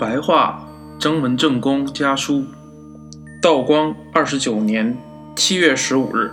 [0.00, 0.66] 白话
[0.98, 2.46] 征文正公家书，
[3.42, 4.96] 道光二十九年
[5.36, 6.30] 七月十五日，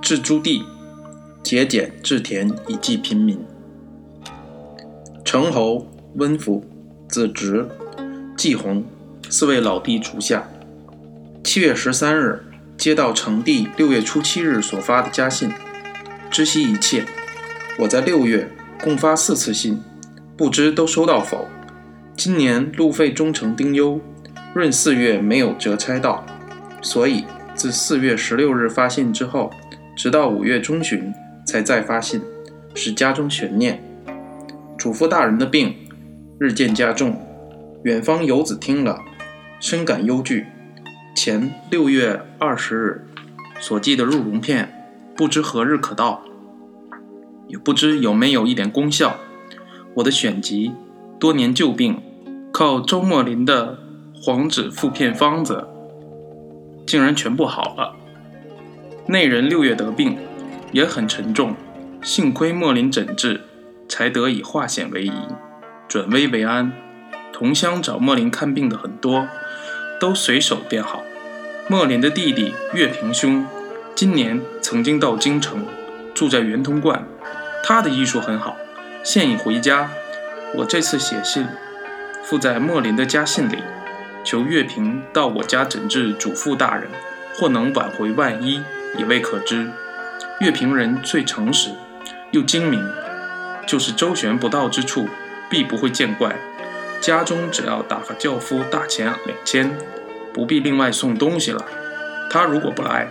[0.00, 0.62] 至朱棣，
[1.42, 3.44] 节俭治田以济贫民。
[5.24, 5.84] 成侯、
[6.14, 6.64] 温府、
[7.08, 7.66] 子侄、
[8.36, 8.84] 季弘
[9.28, 10.48] 四位老弟足下。
[11.42, 12.44] 七月十三日，
[12.78, 15.50] 接到成帝六月初七日所发的家信，
[16.30, 17.04] 知悉一切。
[17.80, 18.48] 我在六月
[18.80, 19.82] 共发四次信，
[20.36, 21.48] 不知都收到否？
[22.24, 24.00] 今年路费中成丁忧，
[24.54, 26.24] 闰四月没有折差到，
[26.80, 29.50] 所以自四月十六日发信之后，
[29.96, 31.12] 直到五月中旬
[31.44, 32.22] 才再发信，
[32.76, 33.82] 使家中悬念。
[34.78, 35.74] 嘱咐大人的病
[36.38, 37.20] 日渐加重，
[37.82, 39.00] 远方游子听了，
[39.58, 40.46] 深感忧惧。
[41.16, 43.06] 前六月二十日
[43.58, 44.86] 所寄的入绒片，
[45.16, 46.22] 不知何日可到，
[47.48, 49.16] 也不知有没有一点功效。
[49.94, 50.72] 我的选集
[51.18, 52.00] 多年旧病。
[52.64, 53.76] 靠周莫林的
[54.14, 55.66] 黄纸附片方子，
[56.86, 57.96] 竟然全部好了。
[59.06, 60.16] 内人六月得病，
[60.70, 61.56] 也很沉重，
[62.04, 63.40] 幸亏莫林诊治，
[63.88, 65.12] 才得以化险为夷，
[65.88, 66.70] 转危为安。
[67.32, 69.26] 同乡找莫林看病的很多，
[69.98, 71.02] 都随手便好。
[71.66, 73.44] 莫林的弟弟岳平兄，
[73.96, 75.66] 今年曾经到京城，
[76.14, 77.04] 住在圆通观，
[77.64, 78.56] 他的医术很好，
[79.02, 79.90] 现已回家。
[80.58, 81.44] 我这次写信。
[82.24, 83.58] 附在莫林的家信里，
[84.24, 86.88] 求月平到我家诊治主父大人，
[87.34, 88.62] 或能挽回万一，
[88.96, 89.70] 也未可知。
[90.40, 91.70] 月平人最诚实，
[92.30, 92.82] 又精明，
[93.66, 95.08] 就是周旋不到之处，
[95.50, 96.34] 必不会见怪。
[97.00, 99.76] 家中只要打发轿夫大钱两千，
[100.32, 101.64] 不必另外送东西了。
[102.30, 103.08] 他如果不来，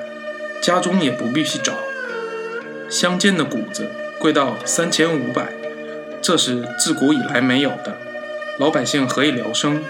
[0.61, 1.73] 家中也不必去找。
[2.89, 5.53] 乡间的谷子贵到三千五百，
[6.21, 7.97] 这是自古以来没有的。
[8.61, 9.81] 老百姓何以疗生？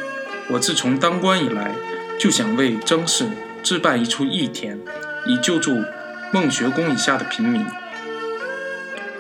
[0.48, 1.76] 我自从当官以来，
[2.18, 3.30] 就想为征士
[3.62, 4.80] 置办一处义田，
[5.26, 5.84] 以救助
[6.32, 7.66] 孟学宫以下的平民；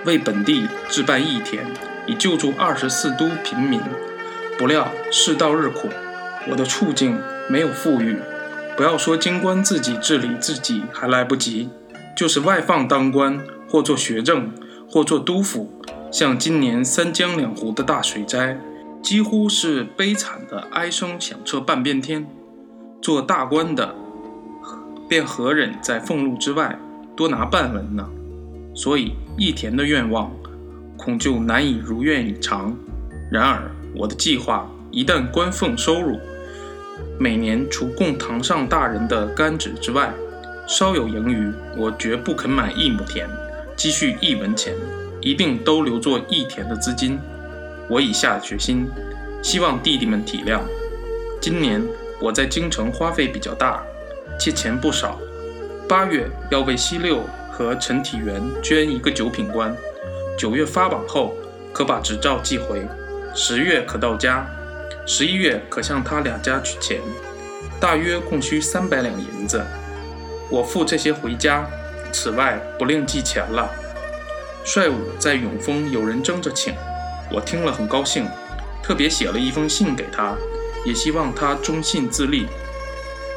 [0.05, 1.65] 为本地置办义田，
[2.07, 3.81] 以救助二十四都平民。
[4.57, 5.89] 不料世道日苦，
[6.49, 8.17] 我的处境没有富裕。
[8.77, 11.69] 不要说京官自己治理自己还来不及，
[12.15, 13.37] 就是外放当官，
[13.67, 14.49] 或做学政，
[14.89, 15.69] 或做督府，
[16.09, 18.57] 像今年三江两湖的大水灾。
[19.01, 22.25] 几乎是悲惨的哀声响彻半边天，
[23.01, 23.95] 做大官的
[25.09, 26.77] 便何忍在俸禄之外
[27.15, 28.07] 多拿半文呢？
[28.73, 30.31] 所以义田的愿望
[30.97, 32.75] 恐就难以如愿以偿。
[33.31, 36.19] 然而我的计划一旦官俸收入，
[37.19, 40.13] 每年除供堂上大人的干纸之外，
[40.67, 43.27] 稍有盈余，我绝不肯买一亩田，
[43.75, 44.73] 积蓄一文钱，
[45.21, 47.19] 一定都留作义田的资金。
[47.91, 48.89] 我已下决心，
[49.43, 50.61] 希望弟弟们体谅。
[51.41, 51.85] 今年
[52.21, 53.83] 我在京城花费比较大，
[54.39, 55.19] 借钱不少。
[55.89, 59.75] 八月要为西六和陈体元捐一个九品官，
[60.37, 61.35] 九月发榜后
[61.73, 62.81] 可把执照寄回，
[63.35, 64.49] 十月可到家，
[65.05, 67.01] 十一月可向他两家取钱，
[67.77, 69.61] 大约共需三百两银子。
[70.49, 71.69] 我付这些回家，
[72.13, 73.69] 此外不另寄钱了。
[74.63, 76.73] 帅武在永丰有人争着请。
[77.31, 78.27] 我听了很高兴，
[78.83, 80.35] 特别写了一封信给他，
[80.85, 82.47] 也希望他忠信自立。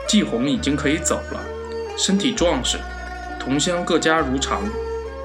[0.09, 1.41] 季红已经可以走了，
[1.97, 2.79] 身体壮实，
[3.39, 4.63] 同乡各家如常。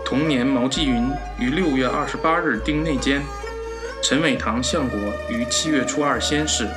[0.06, 3.22] 同年，毛继云于六月二十八日定内监，
[4.02, 4.97] 陈伟堂相国
[5.30, 6.68] 于七月初二仙逝，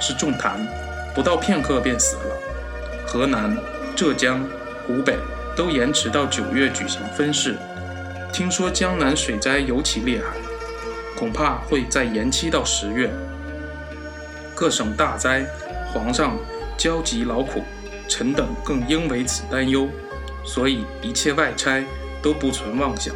[0.00, 0.58] 是重痰，
[1.14, 2.36] 不到片刻便死了。
[3.06, 3.56] 河南、
[3.94, 4.44] 浙江、
[4.86, 5.16] 湖北
[5.56, 7.56] 都延迟到九月举行分事。
[8.32, 10.49] 听说江南水灾尤其厉害。
[11.20, 13.10] 恐怕会再延期到十月。
[14.54, 15.44] 各省大灾，
[15.92, 16.34] 皇上
[16.78, 17.62] 焦急劳苦，
[18.08, 19.86] 臣等更应为此担忧，
[20.46, 21.84] 所以一切外差
[22.22, 23.14] 都不存妄想，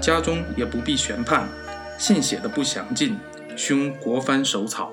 [0.00, 1.48] 家中也不必悬判。
[1.96, 3.16] 信写的不详尽，
[3.56, 4.90] 兄国藩手草。